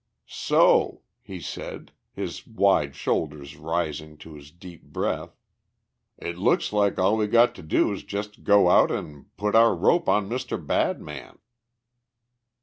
"So," 0.25 1.03
he 1.21 1.39
said, 1.39 1.91
his 2.11 2.47
wide 2.47 2.95
shoulders 2.95 3.55
rising 3.55 4.17
to 4.17 4.33
his 4.33 4.49
deep 4.49 4.81
breath, 4.81 5.37
"it 6.17 6.39
looks 6.39 6.73
like 6.73 6.97
all 6.97 7.15
we 7.17 7.27
got 7.27 7.53
to 7.53 7.61
do 7.61 7.93
is 7.93 8.01
just 8.01 8.43
go 8.43 8.71
out 8.71 8.89
and 8.89 9.27
put 9.37 9.53
our 9.53 9.75
rope 9.75 10.09
on 10.09 10.27
Mr. 10.27 10.57
Badman!" 10.57 11.37